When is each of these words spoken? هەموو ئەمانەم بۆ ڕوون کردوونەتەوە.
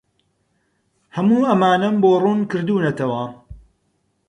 هەموو 1.15 1.47
ئەمانەم 1.49 1.95
بۆ 2.03 2.11
ڕوون 2.23 2.39
کردوونەتەوە. 2.51 3.23